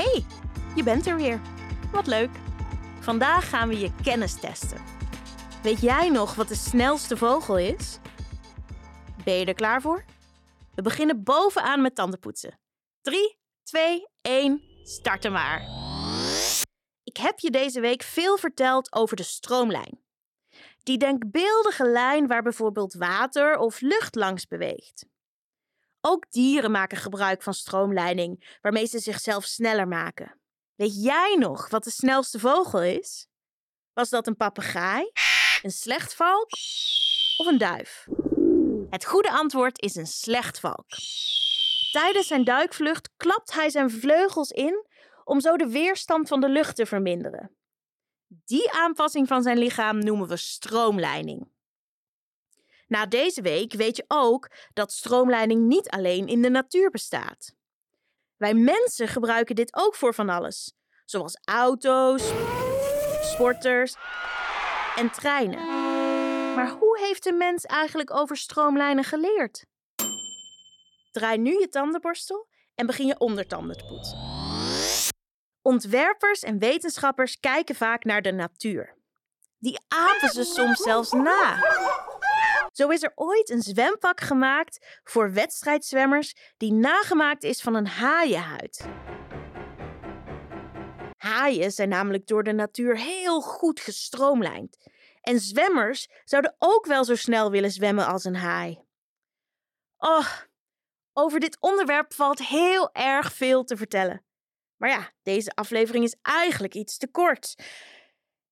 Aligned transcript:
Hey, 0.00 0.24
je 0.74 0.82
bent 0.82 1.06
er 1.06 1.16
weer. 1.16 1.40
Wat 1.92 2.06
leuk. 2.06 2.30
Vandaag 3.00 3.48
gaan 3.48 3.68
we 3.68 3.78
je 3.78 3.92
kennis 4.02 4.40
testen. 4.40 4.82
Weet 5.62 5.80
jij 5.80 6.08
nog 6.08 6.34
wat 6.34 6.48
de 6.48 6.54
snelste 6.54 7.16
vogel 7.16 7.58
is? 7.58 7.98
Ben 9.24 9.34
je 9.34 9.44
er 9.44 9.54
klaar 9.54 9.80
voor? 9.80 10.04
We 10.74 10.82
beginnen 10.82 11.22
bovenaan 11.22 11.82
met 11.82 11.94
tandenpoetsen. 11.94 12.58
3, 13.00 13.38
2, 13.62 14.06
1, 14.20 14.62
starten 14.82 15.32
maar. 15.32 15.60
Ik 17.04 17.16
heb 17.16 17.38
je 17.38 17.50
deze 17.50 17.80
week 17.80 18.02
veel 18.02 18.36
verteld 18.38 18.92
over 18.94 19.16
de 19.16 19.22
stroomlijn. 19.22 20.00
Die 20.82 20.98
denkbeeldige 20.98 21.88
lijn 21.88 22.26
waar 22.26 22.42
bijvoorbeeld 22.42 22.94
water 22.94 23.58
of 23.58 23.80
lucht 23.80 24.14
langs 24.14 24.46
beweegt. 24.46 25.06
Ook 26.00 26.30
dieren 26.30 26.70
maken 26.70 26.98
gebruik 26.98 27.42
van 27.42 27.54
stroomleiding, 27.54 28.58
waarmee 28.60 28.86
ze 28.86 28.98
zichzelf 28.98 29.44
sneller 29.44 29.88
maken. 29.88 30.40
Weet 30.74 31.02
jij 31.02 31.36
nog 31.38 31.70
wat 31.70 31.84
de 31.84 31.90
snelste 31.90 32.38
vogel 32.38 32.82
is? 32.82 33.26
Was 33.92 34.10
dat 34.10 34.26
een 34.26 34.36
papegaai, 34.36 35.10
een 35.62 35.70
slechtvalk 35.70 36.50
of 37.36 37.46
een 37.46 37.58
duif? 37.58 38.06
Het 38.90 39.04
goede 39.04 39.30
antwoord 39.30 39.82
is 39.82 39.94
een 39.94 40.06
slechtvalk. 40.06 40.86
Tijdens 41.92 42.26
zijn 42.26 42.44
duikvlucht 42.44 43.10
klapt 43.16 43.52
hij 43.52 43.70
zijn 43.70 43.90
vleugels 43.90 44.50
in 44.50 44.86
om 45.24 45.40
zo 45.40 45.56
de 45.56 45.68
weerstand 45.68 46.28
van 46.28 46.40
de 46.40 46.48
lucht 46.48 46.76
te 46.76 46.86
verminderen. 46.86 47.56
Die 48.26 48.72
aanpassing 48.72 49.28
van 49.28 49.42
zijn 49.42 49.58
lichaam 49.58 49.98
noemen 49.98 50.28
we 50.28 50.36
stroomleiding. 50.36 51.48
Na 52.90 53.06
deze 53.06 53.42
week 53.42 53.72
weet 53.72 53.96
je 53.96 54.04
ook 54.08 54.50
dat 54.72 54.92
stroomleiding 54.92 55.66
niet 55.66 55.88
alleen 55.88 56.26
in 56.26 56.42
de 56.42 56.50
natuur 56.50 56.90
bestaat. 56.90 57.54
Wij 58.36 58.54
mensen 58.54 59.08
gebruiken 59.08 59.54
dit 59.54 59.74
ook 59.74 59.94
voor 59.94 60.14
van 60.14 60.28
alles, 60.28 60.72
zoals 61.04 61.38
auto's, 61.44 62.32
sporters 63.22 63.96
en 64.96 65.10
treinen. 65.10 65.64
Maar 66.54 66.70
hoe 66.70 66.98
heeft 66.98 67.24
de 67.24 67.32
mens 67.32 67.64
eigenlijk 67.64 68.14
over 68.14 68.36
stroomlijnen 68.36 69.04
geleerd? 69.04 69.64
Draai 71.10 71.38
nu 71.38 71.58
je 71.58 71.68
tandenborstel 71.68 72.48
en 72.74 72.86
begin 72.86 73.06
je 73.06 73.18
ondertanden 73.18 73.76
te 73.76 73.84
poetsen. 73.84 74.18
Ontwerpers 75.62 76.42
en 76.42 76.58
wetenschappers 76.58 77.40
kijken 77.40 77.74
vaak 77.74 78.04
naar 78.04 78.22
de 78.22 78.32
natuur. 78.32 78.96
Die 79.58 79.80
apen 79.88 80.28
ze 80.28 80.44
soms 80.44 80.82
zelfs 80.82 81.12
na. 81.12 81.58
Zo 82.72 82.88
is 82.88 83.02
er 83.02 83.12
ooit 83.14 83.50
een 83.50 83.62
zwempak 83.62 84.20
gemaakt 84.20 85.00
voor 85.04 85.32
wedstrijdzwemmers 85.32 86.34
die 86.56 86.72
nagemaakt 86.72 87.42
is 87.42 87.60
van 87.60 87.74
een 87.74 87.86
haaienhuid. 87.86 88.88
Haaien 91.16 91.72
zijn 91.72 91.88
namelijk 91.88 92.26
door 92.26 92.42
de 92.42 92.52
natuur 92.52 92.96
heel 92.96 93.40
goed 93.40 93.80
gestroomlijnd. 93.80 94.76
En 95.20 95.40
zwemmers 95.40 96.08
zouden 96.24 96.54
ook 96.58 96.86
wel 96.86 97.04
zo 97.04 97.14
snel 97.14 97.50
willen 97.50 97.70
zwemmen 97.70 98.06
als 98.06 98.24
een 98.24 98.36
haai. 98.36 98.78
Oh, 99.96 100.26
over 101.12 101.40
dit 101.40 101.56
onderwerp 101.60 102.14
valt 102.14 102.38
heel 102.38 102.92
erg 102.92 103.32
veel 103.32 103.64
te 103.64 103.76
vertellen. 103.76 104.24
Maar 104.76 104.90
ja, 104.90 105.12
deze 105.22 105.50
aflevering 105.54 106.04
is 106.04 106.16
eigenlijk 106.22 106.74
iets 106.74 106.96
te 106.96 107.10
kort. 107.10 107.54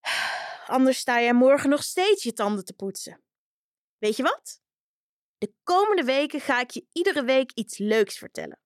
Anders 0.66 0.98
sta 0.98 1.18
je 1.18 1.32
morgen 1.32 1.70
nog 1.70 1.82
steeds 1.82 2.22
je 2.22 2.32
tanden 2.32 2.64
te 2.64 2.72
poetsen. 2.72 3.23
Weet 4.04 4.16
je 4.16 4.22
wat? 4.22 4.60
De 5.38 5.54
komende 5.62 6.04
weken 6.04 6.40
ga 6.40 6.60
ik 6.60 6.70
je 6.70 6.86
iedere 6.92 7.24
week 7.24 7.52
iets 7.54 7.78
leuks 7.78 8.18
vertellen. 8.18 8.60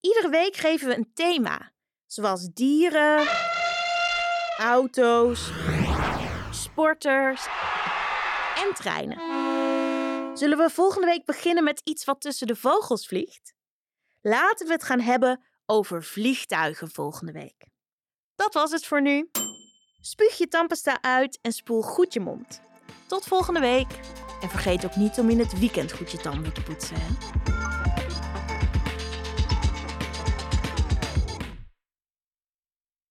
Iedere 0.00 0.28
week 0.28 0.56
geven 0.56 0.88
we 0.88 0.96
een 0.96 1.10
thema, 1.14 1.72
zoals 2.06 2.48
dieren, 2.52 3.26
auto's, 4.56 5.50
sporters 6.50 7.46
en 8.54 8.74
treinen. 8.74 9.18
Zullen 10.38 10.58
we 10.58 10.70
volgende 10.70 11.06
week 11.06 11.24
beginnen 11.24 11.64
met 11.64 11.80
iets 11.84 12.04
wat 12.04 12.20
tussen 12.20 12.46
de 12.46 12.56
vogels 12.56 13.06
vliegt? 13.06 13.54
Laten 14.20 14.66
we 14.66 14.72
het 14.72 14.84
gaan 14.84 15.00
hebben 15.00 15.44
over 15.66 16.04
vliegtuigen 16.04 16.90
volgende 16.90 17.32
week. 17.32 17.66
Dat 18.34 18.54
was 18.54 18.70
het 18.70 18.86
voor 18.86 19.02
nu. 19.02 19.30
Spuug 20.00 20.38
je 20.38 20.48
tandpasta 20.48 21.02
uit 21.02 21.38
en 21.42 21.52
spoel 21.52 21.82
goed 21.82 22.12
je 22.12 22.20
mond. 22.20 22.60
Tot 23.06 23.24
volgende 23.24 23.60
week. 23.60 24.24
En 24.40 24.48
vergeet 24.48 24.84
ook 24.84 24.96
niet 24.96 25.18
om 25.18 25.30
in 25.30 25.38
het 25.38 25.58
weekend 25.58 25.92
goed 25.92 26.10
je 26.10 26.18
tanden 26.18 26.52
te 26.52 26.62
poetsen. 26.62 26.96
Hè? 27.00 27.06